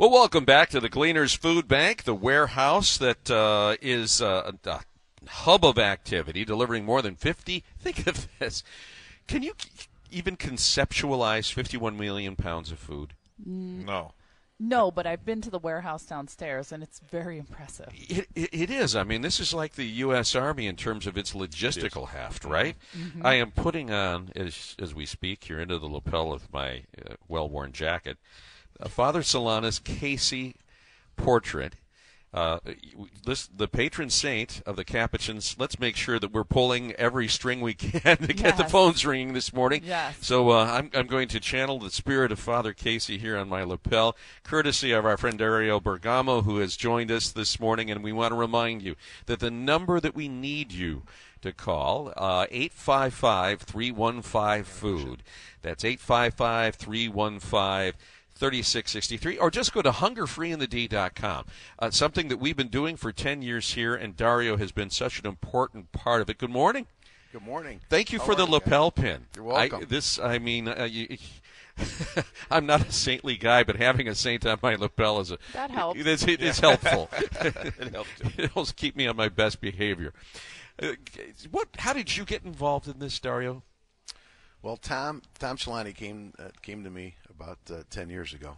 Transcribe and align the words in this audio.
Well, 0.00 0.08
welcome 0.10 0.46
back 0.46 0.70
to 0.70 0.80
the 0.80 0.88
Gleaners 0.88 1.36
Food 1.36 1.68
Bank, 1.68 2.04
the 2.04 2.14
warehouse 2.14 2.96
that 2.96 3.30
uh, 3.30 3.76
is 3.82 4.22
uh, 4.22 4.50
a 4.64 4.80
hub 5.28 5.62
of 5.62 5.78
activity, 5.78 6.42
delivering 6.42 6.86
more 6.86 7.02
than 7.02 7.16
50. 7.16 7.62
Think 7.78 8.06
of 8.06 8.26
this. 8.38 8.64
Can 9.28 9.42
you 9.42 9.52
even 10.10 10.38
conceptualize 10.38 11.52
51 11.52 11.98
million 11.98 12.34
pounds 12.34 12.72
of 12.72 12.78
food? 12.78 13.12
No. 13.44 14.14
No, 14.58 14.90
but 14.90 15.06
I've 15.06 15.26
been 15.26 15.42
to 15.42 15.50
the 15.50 15.58
warehouse 15.58 16.06
downstairs, 16.06 16.72
and 16.72 16.82
it's 16.82 17.00
very 17.00 17.36
impressive. 17.36 17.88
It, 17.92 18.26
it, 18.34 18.48
it 18.54 18.70
is. 18.70 18.96
I 18.96 19.04
mean, 19.04 19.20
this 19.20 19.38
is 19.38 19.52
like 19.52 19.74
the 19.74 19.84
U.S. 19.84 20.34
Army 20.34 20.66
in 20.66 20.76
terms 20.76 21.06
of 21.06 21.18
its 21.18 21.34
logistical 21.34 22.08
heft, 22.08 22.46
right? 22.46 22.76
Mm-hmm. 22.96 23.26
I 23.26 23.34
am 23.34 23.50
putting 23.50 23.90
on, 23.90 24.32
as, 24.34 24.76
as 24.78 24.94
we 24.94 25.04
speak, 25.04 25.44
here 25.44 25.60
into 25.60 25.78
the 25.78 25.88
lapel 25.88 26.32
of 26.32 26.50
my 26.50 26.84
uh, 26.98 27.16
well 27.28 27.50
worn 27.50 27.72
jacket, 27.72 28.16
uh, 28.80 28.88
Father 28.88 29.20
Solanus 29.20 29.82
Casey 29.82 30.56
portrait. 31.16 31.74
Uh, 32.32 32.60
this, 33.26 33.48
the 33.48 33.66
patron 33.66 34.08
saint 34.08 34.62
of 34.64 34.76
the 34.76 34.84
Capuchins. 34.84 35.56
Let's 35.58 35.80
make 35.80 35.96
sure 35.96 36.20
that 36.20 36.32
we're 36.32 36.44
pulling 36.44 36.92
every 36.92 37.26
string 37.26 37.60
we 37.60 37.74
can 37.74 38.16
to 38.18 38.32
get 38.32 38.56
the 38.56 38.64
phones 38.64 39.04
ringing 39.04 39.32
this 39.32 39.52
morning. 39.52 39.82
Yes. 39.84 40.16
So 40.20 40.50
uh, 40.50 40.64
I'm, 40.64 40.90
I'm 40.94 41.08
going 41.08 41.26
to 41.28 41.40
channel 41.40 41.80
the 41.80 41.90
spirit 41.90 42.30
of 42.30 42.38
Father 42.38 42.72
Casey 42.72 43.18
here 43.18 43.36
on 43.36 43.48
my 43.48 43.64
lapel, 43.64 44.16
courtesy 44.44 44.92
of 44.92 45.04
our 45.04 45.16
friend 45.16 45.38
Dario 45.38 45.80
Bergamo, 45.80 46.42
who 46.42 46.58
has 46.58 46.76
joined 46.76 47.10
us 47.10 47.32
this 47.32 47.58
morning. 47.58 47.90
And 47.90 48.04
we 48.04 48.12
want 48.12 48.30
to 48.30 48.36
remind 48.36 48.82
you 48.82 48.94
that 49.26 49.40
the 49.40 49.50
number 49.50 49.98
that 49.98 50.14
we 50.14 50.28
need 50.28 50.70
you 50.70 51.02
to 51.42 51.52
call, 51.52 52.12
uh, 52.16 52.46
855 52.50 53.62
315 53.62 54.62
food. 54.62 55.22
That's 55.62 55.84
855 55.84 56.76
315 56.76 57.92
3663 58.40 59.36
or 59.38 59.50
just 59.50 59.72
go 59.72 59.82
to 59.82 59.90
hungerfreeinthed.com. 59.90 61.44
Uh, 61.78 61.90
something 61.90 62.28
that 62.28 62.38
we've 62.38 62.56
been 62.56 62.68
doing 62.68 62.96
for 62.96 63.12
10 63.12 63.42
years 63.42 63.74
here 63.74 63.94
and 63.94 64.16
Dario 64.16 64.56
has 64.56 64.72
been 64.72 64.90
such 64.90 65.20
an 65.20 65.26
important 65.26 65.92
part 65.92 66.22
of 66.22 66.30
it. 66.30 66.38
Good 66.38 66.50
morning. 66.50 66.86
Good 67.32 67.42
morning. 67.42 67.80
Thank 67.88 68.12
you 68.12 68.18
How 68.18 68.24
for 68.24 68.34
the 68.34 68.46
you? 68.46 68.52
lapel 68.52 68.90
pin. 68.90 69.26
You're 69.36 69.44
welcome. 69.44 69.82
I, 69.82 69.84
this, 69.84 70.18
I 70.18 70.38
mean, 70.38 70.66
uh, 70.66 70.88
you, 70.90 71.16
I'm 72.50 72.66
not 72.66 72.88
a 72.88 72.90
saintly 72.92 73.36
guy, 73.36 73.62
but 73.62 73.76
having 73.76 74.08
a 74.08 74.14
saint 74.14 74.44
on 74.46 74.58
my 74.62 74.74
lapel 74.74 75.20
is 75.20 75.30
a 75.30 75.38
That 75.52 75.70
helps. 75.70 76.00
It's, 76.00 76.22
it- 76.26 76.42
it's 76.42 76.58
helpful. 76.60 77.08
It 77.42 77.92
helps 77.92 78.10
it 78.38 78.50
helps 78.52 78.72
keep 78.72 78.96
me 78.96 79.06
on 79.06 79.16
my 79.16 79.28
best 79.28 79.60
behavior. 79.60 80.12
Uh, 80.82 80.92
what? 81.50 81.68
How 81.78 81.92
did 81.92 82.16
you 82.16 82.24
get 82.24 82.42
involved 82.44 82.88
in 82.88 82.98
this, 82.98 83.18
Dario? 83.20 83.62
Well, 84.62 84.76
Tom 84.76 85.22
Tom 85.38 85.56
Celani 85.56 85.94
came 85.94 86.34
uh, 86.38 86.48
came 86.60 86.84
to 86.84 86.90
me 86.90 87.14
about 87.30 87.58
uh, 87.70 87.82
ten 87.88 88.10
years 88.10 88.34
ago, 88.34 88.56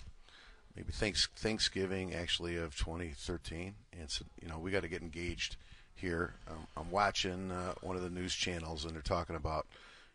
maybe 0.75 0.91
thanks, 0.93 1.29
Thanksgiving 1.37 2.13
actually 2.13 2.57
of 2.57 2.77
2013, 2.77 3.75
and 3.99 4.11
said, 4.11 4.27
you 4.43 4.49
know, 4.49 4.59
we 4.59 4.73
got 4.73 4.83
to 4.83 4.89
get 4.89 5.03
engaged 5.03 5.57
here. 5.95 6.35
Um, 6.51 6.67
I'm 6.77 6.91
watching 6.91 7.53
uh, 7.53 7.75
one 7.83 7.95
of 7.95 8.03
the 8.03 8.11
news 8.11 8.35
channels, 8.35 8.85
and 8.85 8.95
they're 8.95 9.03
talking 9.03 9.37
about, 9.37 9.67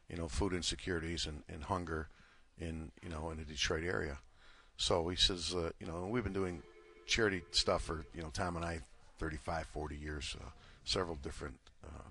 you 0.10 0.18
know, 0.18 0.28
food 0.28 0.54
insecurities 0.54 1.26
and, 1.26 1.44
and 1.48 1.64
hunger 1.64 2.10
in 2.60 2.92
you 3.02 3.10
know 3.10 3.30
in 3.32 3.38
the 3.38 3.46
Detroit 3.46 3.86
area. 3.86 4.18
So 4.76 5.08
he 5.08 5.16
says, 5.16 5.56
uh, 5.56 5.72
you 5.80 5.88
know, 5.88 6.08
we've 6.10 6.24
been 6.24 6.34
doing 6.34 6.62
charity 7.06 7.44
stuff 7.52 7.84
for 7.84 8.06
you 8.14 8.22
know 8.22 8.30
Tom 8.34 8.58
and 8.58 8.66
I 8.66 8.80
35, 9.20 9.68
40 9.68 9.96
years, 9.96 10.36
uh, 10.40 10.50
several 10.84 11.16
different 11.16 11.58
uh, 11.86 12.10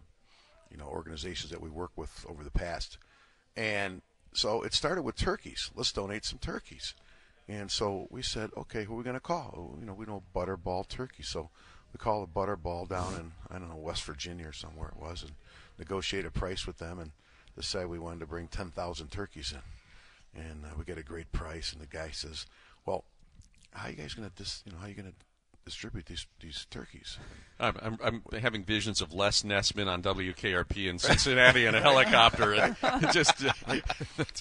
you 0.70 0.78
know 0.78 0.86
organizations 0.86 1.50
that 1.50 1.60
we 1.60 1.68
work 1.68 1.90
with 1.96 2.24
over 2.26 2.42
the 2.42 2.50
past. 2.50 2.96
And 3.56 4.02
so 4.32 4.62
it 4.62 4.74
started 4.74 5.02
with 5.02 5.16
turkeys. 5.16 5.70
Let's 5.74 5.92
donate 5.92 6.24
some 6.24 6.38
turkeys. 6.38 6.94
And 7.48 7.70
so 7.70 8.08
we 8.10 8.22
said, 8.22 8.50
okay, 8.56 8.84
who 8.84 8.94
are 8.94 8.96
we 8.96 9.04
going 9.04 9.14
to 9.14 9.20
call? 9.20 9.54
Oh, 9.56 9.78
You 9.80 9.86
know, 9.86 9.94
we 9.94 10.04
know 10.04 10.22
Butterball 10.34 10.86
Turkey. 10.88 11.22
So 11.22 11.50
we 11.92 11.98
called 11.98 12.28
a 12.28 12.38
Butterball 12.38 12.88
down 12.88 13.14
in, 13.14 13.32
I 13.50 13.58
don't 13.58 13.70
know, 13.70 13.76
West 13.76 14.02
Virginia 14.04 14.48
or 14.48 14.52
somewhere 14.52 14.88
it 14.88 15.00
was, 15.00 15.22
and 15.22 15.32
negotiated 15.78 16.26
a 16.26 16.38
price 16.38 16.66
with 16.66 16.78
them 16.78 16.98
and 16.98 17.12
decided 17.56 17.88
we 17.88 17.98
wanted 17.98 18.20
to 18.20 18.26
bring 18.26 18.48
10,000 18.48 19.08
turkeys 19.08 19.52
in. 19.52 20.42
And 20.42 20.64
uh, 20.64 20.68
we 20.76 20.84
got 20.84 20.98
a 20.98 21.02
great 21.02 21.32
price. 21.32 21.72
And 21.72 21.80
the 21.80 21.86
guy 21.86 22.10
says, 22.10 22.46
well, 22.84 23.04
how 23.72 23.86
are 23.86 23.90
you 23.90 23.96
guys 23.96 24.14
going 24.14 24.28
to, 24.28 24.34
dis- 24.34 24.62
you 24.66 24.72
know, 24.72 24.78
how 24.78 24.86
are 24.86 24.88
you 24.88 24.94
going 24.94 25.10
to 25.10 25.14
distribute 25.66 26.06
these, 26.06 26.26
these 26.40 26.66
turkeys? 26.70 27.18
I'm, 27.60 27.76
I'm, 27.82 27.98
I'm 28.32 28.40
having 28.40 28.64
visions 28.64 29.02
of 29.02 29.12
Les 29.12 29.42
Nessman 29.42 29.88
on 29.88 30.00
WKRP 30.00 30.88
in 30.88 30.98
Cincinnati 30.98 31.66
in 31.66 31.74
a 31.74 31.80
helicopter, 31.80 32.54
and 32.54 32.76
just 33.12 33.44
uh, 33.44 33.52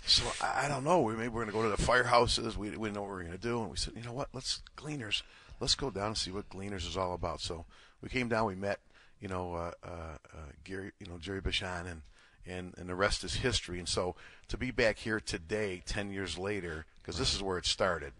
So 0.06 0.24
I 0.42 0.68
don't 0.68 0.84
know. 0.84 1.02
We 1.02 1.14
maybe 1.14 1.30
we're 1.30 1.46
going 1.46 1.48
to 1.48 1.54
go 1.54 1.64
to 1.64 1.70
the 1.70 1.92
firehouses. 1.92 2.56
We, 2.56 2.78
we 2.78 2.92
know 2.92 3.02
what 3.02 3.10
we're 3.10 3.22
going 3.22 3.32
to 3.34 3.38
do, 3.38 3.62
and 3.62 3.72
we 3.72 3.78
said, 3.78 3.94
you 3.98 4.04
know 4.04 4.14
what? 4.14 4.30
Let's 4.34 4.62
Gleaners. 4.78 5.24
Let's 5.60 5.76
go 5.76 5.90
down 5.90 6.08
and 6.08 6.18
see 6.18 6.32
what 6.32 6.50
Gleaners 6.50 6.88
is 6.88 6.96
all 6.96 7.14
about. 7.14 7.42
So 7.42 7.66
we 8.02 8.10
came 8.10 8.30
down. 8.30 8.46
We 8.46 8.56
met, 8.56 8.80
you 9.20 9.28
know, 9.28 9.56
uh, 9.56 9.72
uh, 9.84 9.90
uh, 10.34 10.38
Gary, 10.64 10.92
you 11.00 11.08
know, 11.08 11.18
Jerry 11.18 11.42
Bashan, 11.42 11.88
and 11.88 12.02
and 12.46 12.76
and 12.78 12.88
the 12.88 12.96
rest 12.96 13.24
is 13.24 13.36
history. 13.36 13.80
And 13.80 13.90
so 13.90 14.16
to 14.50 14.58
be 14.58 14.70
back 14.72 15.00
here 15.00 15.20
today, 15.20 15.82
ten 15.86 16.12
years 16.12 16.38
later, 16.38 16.86
because 17.02 17.18
this 17.18 17.34
is 17.34 17.42
where 17.42 17.58
it 17.58 17.66
started. 17.66 18.14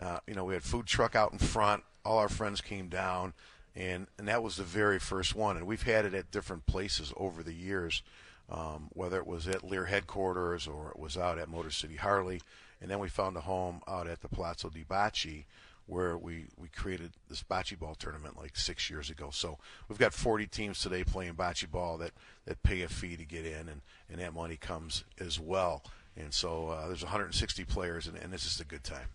Uh, 0.00 0.18
you 0.26 0.34
know, 0.34 0.44
we 0.44 0.54
had 0.54 0.62
food 0.62 0.86
truck 0.86 1.16
out 1.16 1.32
in 1.32 1.38
front. 1.38 1.82
All 2.04 2.18
our 2.18 2.28
friends 2.28 2.60
came 2.60 2.88
down, 2.88 3.34
and 3.74 4.06
and 4.18 4.28
that 4.28 4.42
was 4.42 4.56
the 4.56 4.64
very 4.64 4.98
first 4.98 5.34
one. 5.34 5.56
And 5.56 5.66
we've 5.66 5.82
had 5.82 6.04
it 6.04 6.14
at 6.14 6.30
different 6.30 6.66
places 6.66 7.12
over 7.16 7.42
the 7.42 7.52
years, 7.52 8.02
um, 8.48 8.88
whether 8.92 9.18
it 9.18 9.26
was 9.26 9.48
at 9.48 9.64
Lear 9.64 9.86
headquarters 9.86 10.66
or 10.66 10.90
it 10.90 10.98
was 10.98 11.16
out 11.16 11.38
at 11.38 11.48
Motor 11.48 11.70
City 11.70 11.96
Harley, 11.96 12.40
and 12.80 12.90
then 12.90 12.98
we 12.98 13.08
found 13.08 13.36
a 13.36 13.40
home 13.40 13.82
out 13.88 14.06
at 14.06 14.20
the 14.20 14.28
Palazzo 14.28 14.70
di 14.70 14.84
Bocce, 14.84 15.44
where 15.86 16.16
we 16.16 16.46
we 16.56 16.68
created 16.68 17.10
this 17.28 17.42
bocce 17.42 17.78
ball 17.78 17.96
tournament 17.96 18.38
like 18.38 18.56
six 18.56 18.88
years 18.88 19.10
ago. 19.10 19.30
So 19.32 19.58
we've 19.88 19.98
got 19.98 20.14
40 20.14 20.46
teams 20.46 20.80
today 20.80 21.02
playing 21.02 21.34
bocce 21.34 21.68
ball 21.68 21.98
that 21.98 22.12
that 22.44 22.62
pay 22.62 22.82
a 22.82 22.88
fee 22.88 23.16
to 23.16 23.24
get 23.24 23.44
in, 23.44 23.68
and 23.68 23.80
and 24.08 24.20
that 24.20 24.32
money 24.32 24.56
comes 24.56 25.04
as 25.18 25.40
well. 25.40 25.82
And 26.16 26.32
so 26.32 26.68
uh, 26.68 26.86
there's 26.88 27.04
160 27.04 27.64
players, 27.64 28.06
and, 28.06 28.16
and 28.16 28.34
it's 28.34 28.42
just 28.42 28.60
a 28.60 28.64
good 28.64 28.82
time. 28.82 29.06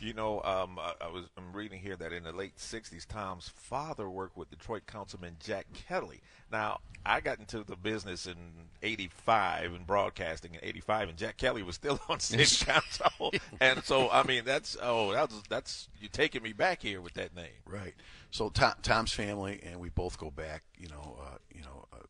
You 0.00 0.12
know, 0.12 0.42
um, 0.42 0.78
I, 0.78 0.92
I 1.00 1.08
was 1.08 1.24
I'm 1.36 1.52
reading 1.52 1.80
here 1.80 1.96
that 1.96 2.12
in 2.12 2.24
the 2.24 2.32
late 2.32 2.56
'60s, 2.56 3.06
Tom's 3.06 3.48
father 3.48 4.08
worked 4.08 4.36
with 4.36 4.50
Detroit 4.50 4.86
Councilman 4.86 5.36
Jack 5.40 5.66
Kelly. 5.72 6.20
Now, 6.50 6.80
I 7.06 7.20
got 7.20 7.38
into 7.38 7.64
the 7.64 7.76
business 7.76 8.26
in 8.26 8.36
'85 8.82 9.72
and 9.72 9.86
broadcasting 9.86 10.54
in 10.54 10.60
'85, 10.62 11.08
and 11.10 11.18
Jack 11.18 11.36
Kelly 11.36 11.62
was 11.62 11.74
still 11.74 12.00
on 12.08 12.20
city 12.20 12.64
council. 12.64 13.32
and 13.60 13.82
so, 13.84 14.10
I 14.10 14.24
mean, 14.24 14.44
that's 14.44 14.76
oh, 14.82 15.12
that's 15.12 15.42
that's 15.48 15.88
you 16.00 16.08
taking 16.08 16.42
me 16.42 16.52
back 16.52 16.82
here 16.82 17.00
with 17.00 17.14
that 17.14 17.34
name. 17.34 17.62
Right. 17.66 17.94
So 18.30 18.48
Tom, 18.48 18.74
Tom's 18.82 19.12
family 19.12 19.60
and 19.62 19.78
we 19.78 19.90
both 19.90 20.18
go 20.18 20.30
back, 20.30 20.64
you 20.76 20.88
know, 20.88 21.18
uh, 21.20 21.36
you 21.54 21.62
know, 21.62 21.86
uh, 21.92 22.04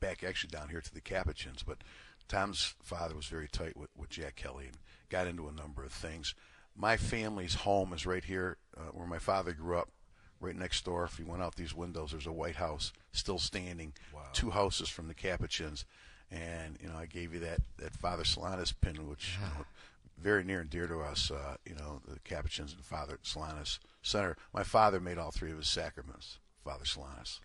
back 0.00 0.24
actually 0.24 0.50
down 0.50 0.68
here 0.68 0.80
to 0.80 0.94
the 0.94 1.00
Capuchins. 1.00 1.62
But 1.62 1.78
Tom's 2.28 2.74
father 2.82 3.14
was 3.14 3.26
very 3.26 3.48
tight 3.48 3.76
with, 3.76 3.90
with 3.96 4.10
Jack 4.10 4.36
Kelly 4.36 4.66
and 4.66 4.78
got 5.10 5.26
into 5.26 5.48
a 5.48 5.52
number 5.52 5.84
of 5.84 5.92
things. 5.92 6.34
My 6.76 6.96
family's 6.96 7.54
home 7.54 7.92
is 7.92 8.04
right 8.06 8.22
here 8.24 8.58
uh, 8.76 8.90
where 8.92 9.06
my 9.06 9.18
father 9.18 9.52
grew 9.52 9.78
up, 9.78 9.88
right 10.40 10.54
next 10.54 10.84
door. 10.84 11.04
If 11.04 11.18
you 11.18 11.24
went 11.26 11.42
out 11.42 11.56
these 11.56 11.74
windows, 11.74 12.10
there's 12.10 12.26
a 12.26 12.32
White 12.32 12.56
House 12.56 12.92
still 13.12 13.38
standing, 13.38 13.94
two 14.34 14.50
houses 14.50 14.88
from 14.88 15.08
the 15.08 15.14
Capuchins. 15.14 15.84
And 16.30 16.76
you 16.82 16.88
know, 16.88 16.96
I 16.96 17.06
gave 17.06 17.32
you 17.32 17.40
that 17.40 17.60
that 17.78 17.94
Father 17.94 18.24
Solanus 18.24 18.74
pin, 18.78 19.08
which 19.08 19.38
you 19.40 19.46
know, 19.46 19.64
very 20.18 20.44
near 20.44 20.60
and 20.60 20.68
dear 20.70 20.86
to 20.86 21.00
us. 21.00 21.30
Uh, 21.30 21.56
you 21.64 21.74
know, 21.74 22.02
the 22.06 22.18
Capuchins 22.20 22.72
and 22.74 22.84
Father 22.84 23.18
Solanus 23.24 23.78
Center. 24.02 24.36
My 24.52 24.62
father 24.62 25.00
made 25.00 25.18
all 25.18 25.30
three 25.30 25.52
of 25.52 25.58
his 25.58 25.68
sacraments, 25.68 26.38
Father 26.62 26.84
Solanus. 26.84 27.40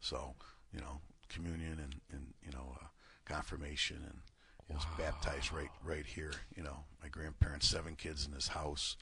So 0.00 0.34
you 0.72 0.80
know, 0.80 1.00
communion 1.28 1.80
and 1.82 1.94
and 2.12 2.34
you 2.44 2.52
know, 2.52 2.76
uh, 2.80 2.86
confirmation 3.24 3.98
and. 4.04 4.18
He 4.68 4.74
was 4.74 4.84
baptized 4.98 5.52
right 5.52 5.70
right 5.84 6.06
here. 6.06 6.32
You 6.56 6.62
know, 6.62 6.84
my 7.02 7.08
grandparents, 7.08 7.68
seven 7.68 7.96
kids 7.96 8.26
in 8.26 8.32
this 8.32 8.48
house. 8.48 8.96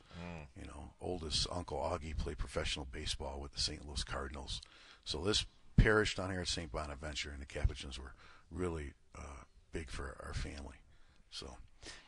You 0.60 0.66
know, 0.66 0.92
oldest 1.00 1.46
Uncle 1.50 1.78
Augie 1.78 2.16
played 2.16 2.38
professional 2.38 2.86
baseball 2.90 3.40
with 3.40 3.52
the 3.52 3.60
St. 3.60 3.86
Louis 3.86 4.04
Cardinals. 4.04 4.60
So 5.04 5.22
this 5.22 5.46
parish 5.76 6.16
down 6.16 6.30
here 6.30 6.40
at 6.40 6.48
St. 6.48 6.70
Bonaventure 6.70 7.30
and 7.30 7.40
the 7.40 7.46
Capuchins 7.46 7.98
were 7.98 8.14
really 8.50 8.92
uh, 9.16 9.44
big 9.72 9.90
for 9.90 10.16
our 10.24 10.34
family. 10.34 10.76
So 11.30 11.56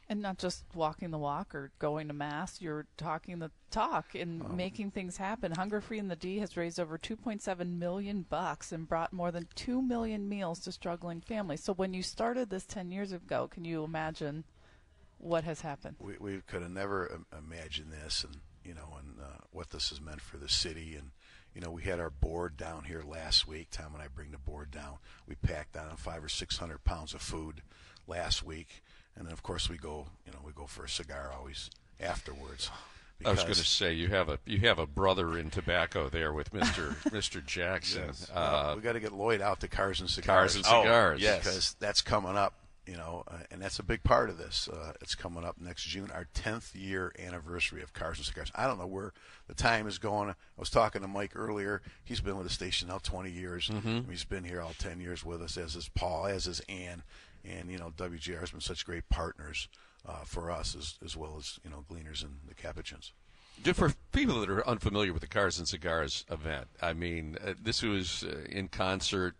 And 0.08 0.20
not 0.20 0.38
just 0.38 0.64
walking 0.74 1.10
the 1.10 1.18
walk 1.18 1.54
or 1.54 1.70
going 1.78 2.08
to 2.08 2.14
mass, 2.14 2.60
you're 2.60 2.86
talking 2.98 3.38
the 3.38 3.50
talk 3.70 4.14
and 4.14 4.54
making 4.54 4.90
things 4.90 5.16
happen. 5.16 5.52
Hunger 5.52 5.80
Free 5.80 5.98
in 5.98 6.08
the 6.08 6.16
D 6.16 6.38
has 6.40 6.56
raised 6.56 6.78
over 6.78 6.98
2.7 6.98 7.78
million 7.78 8.26
bucks 8.28 8.70
and 8.70 8.88
brought 8.88 9.12
more 9.14 9.32
than 9.32 9.48
2 9.54 9.80
million 9.80 10.28
meals 10.28 10.60
to 10.60 10.72
struggling 10.72 11.22
families. 11.22 11.62
So 11.64 11.72
when 11.72 11.94
you 11.94 12.02
started 12.02 12.50
this 12.50 12.66
10 12.66 12.92
years 12.92 13.12
ago, 13.12 13.48
can 13.48 13.64
you 13.64 13.82
imagine 13.82 14.44
what 15.18 15.44
has 15.44 15.62
happened? 15.62 15.96
we, 16.00 16.16
we 16.18 16.40
could 16.46 16.62
have 16.62 16.70
never 16.70 17.20
imagined 17.36 17.92
this 17.92 18.24
and 18.24 18.36
you 18.64 18.74
know 18.74 18.96
and 18.98 19.18
uh, 19.20 19.38
what 19.52 19.70
this 19.70 19.90
has 19.90 20.00
meant 20.00 20.20
for 20.20 20.36
the 20.36 20.48
city 20.48 20.96
and 20.96 21.10
you 21.54 21.60
know 21.60 21.70
we 21.70 21.82
had 21.82 22.00
our 22.00 22.10
board 22.10 22.56
down 22.56 22.84
here 22.84 23.02
last 23.06 23.46
week 23.46 23.68
tom 23.70 23.94
and 23.94 24.02
i 24.02 24.08
bring 24.08 24.30
the 24.30 24.38
board 24.38 24.70
down 24.70 24.96
we 25.26 25.34
packed 25.34 25.74
down 25.74 25.96
five 25.96 26.24
or 26.24 26.28
six 26.28 26.56
hundred 26.58 26.82
pounds 26.84 27.14
of 27.14 27.20
food 27.20 27.62
last 28.06 28.42
week 28.42 28.82
and 29.16 29.26
then 29.26 29.32
of 29.32 29.42
course 29.42 29.68
we 29.68 29.76
go 29.76 30.06
you 30.26 30.32
know 30.32 30.38
we 30.44 30.52
go 30.52 30.66
for 30.66 30.84
a 30.84 30.88
cigar 30.88 31.32
always 31.36 31.70
afterwards 32.00 32.70
I 33.24 33.30
was 33.30 33.42
going 33.42 33.54
to 33.54 33.64
say 33.64 33.92
you 33.94 34.08
have 34.08 34.28
a 34.28 34.38
you 34.44 34.58
have 34.68 34.78
a 34.78 34.86
brother 34.86 35.38
in 35.38 35.48
tobacco 35.48 36.08
there 36.10 36.32
with 36.34 36.52
Mister 36.52 36.94
Mister 37.12 37.40
Jackson. 37.40 38.06
Yes. 38.08 38.28
Uh, 38.28 38.34
Well, 38.66 38.76
we 38.76 38.82
got 38.82 38.94
to 38.94 39.00
get 39.00 39.12
Lloyd 39.12 39.40
out 39.40 39.60
to 39.60 39.68
cars 39.68 40.00
and 40.00 40.10
cigars. 40.10 40.26
Cars 40.54 40.56
and 40.56 40.64
Oh, 40.68 40.82
cigars. 40.82 41.20
yes. 41.22 41.38
because 41.38 41.76
that's 41.78 42.02
coming 42.02 42.36
up, 42.36 42.52
you 42.86 42.96
know, 42.98 43.22
uh, 43.28 43.36
and 43.50 43.62
that's 43.62 43.78
a 43.78 43.82
big 43.82 44.02
part 44.02 44.28
of 44.28 44.36
this. 44.36 44.68
Uh, 44.68 44.92
it's 45.00 45.14
coming 45.14 45.42
up 45.44 45.56
next 45.58 45.84
June, 45.84 46.10
our 46.12 46.26
10th 46.34 46.72
year 46.74 47.14
anniversary 47.18 47.82
of 47.82 47.94
Cars 47.94 48.18
and 48.18 48.26
Cigars. 48.26 48.50
I 48.54 48.66
don't 48.66 48.78
know 48.78 48.86
where 48.86 49.14
the 49.46 49.54
time 49.54 49.86
is 49.86 49.96
going. 49.98 50.28
I 50.28 50.34
was 50.58 50.68
talking 50.68 51.00
to 51.00 51.08
Mike 51.08 51.32
earlier. 51.34 51.80
He's 52.04 52.20
been 52.20 52.36
with 52.36 52.46
the 52.48 52.52
station 52.52 52.88
now 52.88 52.98
20 52.98 53.30
years. 53.30 53.70
He's 54.10 54.24
been 54.24 54.44
here 54.44 54.60
all 54.60 54.74
10 54.78 55.00
years 55.00 55.24
with 55.24 55.40
us, 55.40 55.56
as 55.56 55.76
is 55.76 55.88
Paul, 55.88 56.26
as 56.26 56.46
is 56.46 56.60
Ann, 56.68 57.04
and 57.44 57.70
you 57.70 57.78
know, 57.78 57.92
WJR 57.96 58.40
has 58.40 58.50
been 58.50 58.60
such 58.60 58.84
great 58.84 59.08
partners 59.08 59.68
uh, 60.06 60.24
for 60.24 60.50
us 60.50 60.74
as 60.74 60.94
as 61.04 61.16
well 61.16 61.36
as 61.38 61.58
you 61.64 61.70
know, 61.70 61.84
Gleaners 61.90 62.22
and 62.22 62.38
the 62.48 62.54
Capuchins. 62.54 63.12
For 63.74 63.92
people 64.12 64.40
that 64.40 64.50
are 64.50 64.66
unfamiliar 64.66 65.12
with 65.12 65.22
the 65.22 65.28
Cars 65.28 65.58
and 65.58 65.68
Cigars 65.68 66.24
event, 66.28 66.66
I 66.82 66.92
mean, 66.92 67.36
uh, 67.44 67.54
this 67.62 67.82
was 67.82 68.24
uh, 68.24 68.44
in 68.48 68.66
concert 68.66 69.36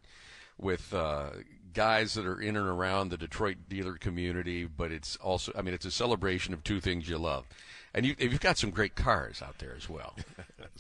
with 0.57 0.95
uh, 0.95 1.31
guys 1.73 2.15
that 2.15 2.25
are 2.25 2.41
in 2.41 2.57
and 2.57 2.69
around 2.69 3.11
the 3.11 3.17
Detroit 3.17 3.57
dealer 3.69 3.95
community, 3.95 4.65
but 4.65 4.93
it's 4.93 5.17
also, 5.17 5.53
I 5.57 5.63
mean, 5.63 5.75
it's 5.75 5.85
a 5.85 5.91
celebration 5.91 6.55
of 6.55 6.63
two 6.63 6.81
things 6.81 7.09
you 7.09 7.19
love. 7.19 7.45
And 7.93 8.05
you, 8.07 8.15
you've 8.19 8.41
got 8.41 8.59
some 8.59 8.71
great 8.71 8.97
cars 8.97 9.43
out 9.43 9.59
there 9.59 9.75
as 9.77 9.89
well. 9.89 10.17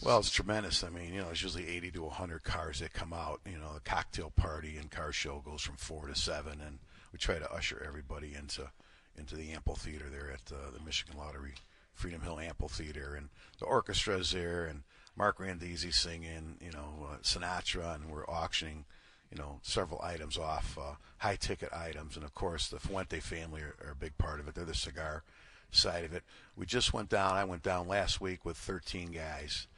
Well, 0.02 0.18
it's 0.18 0.30
tremendous. 0.30 0.82
I 0.82 0.88
mean, 0.88 1.14
you 1.14 1.20
know, 1.20 1.28
it's 1.30 1.40
usually 1.40 1.68
80 1.68 1.92
to 1.92 2.02
100 2.02 2.42
cars 2.42 2.80
that 2.80 2.92
come 2.92 3.12
out. 3.12 3.40
You 3.46 3.58
know, 3.58 3.74
the 3.74 3.80
cocktail 3.80 4.32
party 4.34 4.76
and 4.76 4.90
car 4.90 5.12
show 5.12 5.40
goes 5.44 5.62
from 5.62 5.76
four 5.76 6.08
to 6.08 6.16
seven, 6.16 6.60
and 6.60 6.80
we 7.14 7.18
try 7.18 7.38
to 7.38 7.52
usher 7.52 7.80
everybody 7.86 8.34
into 8.36 8.68
into 9.16 9.36
the 9.36 9.52
amphitheater 9.52 10.10
there 10.10 10.32
at 10.32 10.52
uh, 10.52 10.72
the 10.76 10.84
Michigan 10.84 11.16
Lottery 11.16 11.54
Freedom 11.92 12.20
Hill 12.20 12.40
Amphitheater, 12.40 13.14
and 13.14 13.28
the 13.60 13.66
orchestra's 13.66 14.32
there, 14.32 14.64
and 14.64 14.82
Mark 15.16 15.38
Randizzi 15.38 15.94
singing, 15.94 16.56
you 16.60 16.72
know, 16.72 17.06
uh, 17.08 17.18
Sinatra, 17.22 17.94
and 17.94 18.10
we're 18.10 18.26
auctioning, 18.26 18.84
you 19.30 19.38
know, 19.38 19.60
several 19.62 20.02
items 20.02 20.36
off, 20.36 20.76
uh, 20.76 20.94
high 21.18 21.36
ticket 21.36 21.72
items, 21.72 22.16
and 22.16 22.24
of 22.24 22.34
course 22.34 22.66
the 22.66 22.80
Fuente 22.80 23.20
family 23.20 23.60
are, 23.60 23.76
are 23.86 23.92
a 23.92 23.96
big 23.96 24.18
part 24.18 24.40
of 24.40 24.48
it. 24.48 24.56
They're 24.56 24.64
the 24.64 24.74
cigar 24.74 25.22
side 25.70 26.02
of 26.02 26.12
it. 26.12 26.24
We 26.56 26.66
just 26.66 26.92
went 26.92 27.10
down. 27.10 27.36
I 27.36 27.44
went 27.44 27.62
down 27.62 27.86
last 27.86 28.20
week 28.20 28.44
with 28.44 28.56
13 28.56 29.12
guys 29.12 29.68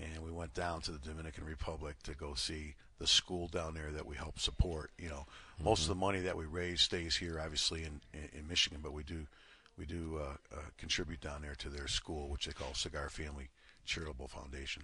and 0.00 0.22
we 0.22 0.30
went 0.30 0.54
down 0.54 0.80
to 0.82 0.92
the 0.92 0.98
Dominican 0.98 1.44
Republic 1.44 1.96
to 2.04 2.14
go 2.14 2.34
see 2.34 2.74
the 2.98 3.06
school 3.06 3.48
down 3.48 3.74
there 3.74 3.90
that 3.92 4.06
we 4.06 4.16
help 4.16 4.38
support. 4.38 4.90
You 4.98 5.08
know, 5.08 5.26
most 5.62 5.82
of 5.82 5.88
the 5.88 5.94
money 5.94 6.20
that 6.20 6.36
we 6.36 6.46
raise 6.46 6.80
stays 6.80 7.16
here, 7.16 7.40
obviously 7.42 7.84
in, 7.84 8.00
in, 8.12 8.40
in 8.40 8.48
Michigan, 8.48 8.80
but 8.82 8.92
we 8.92 9.02
do 9.02 9.26
we 9.78 9.86
do 9.86 10.18
uh, 10.20 10.56
uh, 10.56 10.60
contribute 10.76 11.20
down 11.20 11.42
there 11.42 11.54
to 11.54 11.68
their 11.68 11.86
school, 11.86 12.28
which 12.28 12.46
they 12.46 12.52
call 12.52 12.74
Cigar 12.74 13.08
Family 13.08 13.48
Charitable 13.84 14.28
Foundation. 14.28 14.82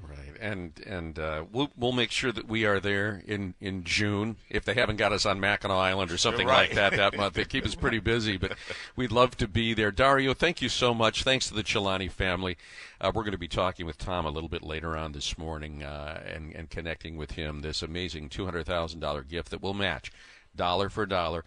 Right, 0.00 0.31
and 0.42 0.72
and 0.86 1.18
uh, 1.18 1.44
we'll 1.52 1.70
we'll 1.76 1.92
make 1.92 2.10
sure 2.10 2.32
that 2.32 2.48
we 2.48 2.66
are 2.66 2.80
there 2.80 3.22
in, 3.26 3.54
in 3.60 3.84
June 3.84 4.36
if 4.50 4.64
they 4.64 4.74
haven't 4.74 4.96
got 4.96 5.12
us 5.12 5.24
on 5.24 5.40
Mackinac 5.40 5.76
Island 5.76 6.10
or 6.10 6.18
something 6.18 6.46
Right. 6.46 6.68
like 6.68 6.74
that 6.76 6.92
that 6.96 7.16
month. 7.16 7.34
They 7.34 7.44
keep 7.44 7.64
us 7.64 7.74
pretty 7.74 8.00
busy, 8.00 8.36
but 8.36 8.52
we'd 8.96 9.12
love 9.12 9.36
to 9.38 9.48
be 9.48 9.72
there. 9.72 9.90
Dario, 9.92 10.34
thank 10.34 10.60
you 10.60 10.68
so 10.68 10.92
much. 10.92 11.22
Thanks 11.22 11.48
to 11.48 11.54
the 11.54 11.62
Celani 11.62 12.10
family. 12.10 12.58
Uh, 13.00 13.10
we're 13.14 13.22
going 13.22 13.32
to 13.32 13.38
be 13.38 13.48
talking 13.48 13.86
with 13.86 13.96
Tom 13.98 14.26
a 14.26 14.30
little 14.30 14.48
bit 14.48 14.62
later 14.62 14.96
on 14.96 15.12
this 15.12 15.38
morning 15.38 15.82
uh, 15.82 16.20
and 16.26 16.52
and 16.54 16.68
connecting 16.68 17.16
with 17.16 17.32
him 17.32 17.60
this 17.62 17.80
amazing 17.82 18.28
two 18.28 18.44
hundred 18.44 18.66
thousand 18.66 19.00
dollar 19.00 19.22
gift 19.22 19.50
that 19.50 19.62
will 19.62 19.74
match 19.74 20.12
dollar 20.54 20.90
for 20.90 21.06
dollar 21.06 21.44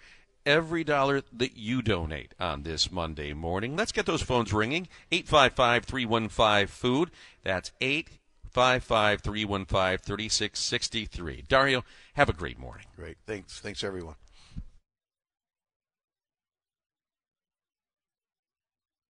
every 0.47 0.83
dollar 0.83 1.23
that 1.33 1.57
you 1.57 1.81
donate 1.81 2.33
on 2.39 2.61
this 2.61 2.91
Monday 2.91 3.33
morning. 3.33 3.75
Let's 3.75 3.91
get 3.91 4.05
those 4.05 4.21
phones 4.21 4.53
ringing. 4.53 4.87
855-315-FOOD. 5.11 7.09
That's 7.43 7.71
855-315-3663. 8.55 11.47
Dario, 11.47 11.83
have 12.13 12.29
a 12.29 12.33
great 12.33 12.57
morning. 12.57 12.85
Great, 12.95 13.17
thanks, 13.25 13.59
thanks 13.59 13.83
everyone. 13.83 14.15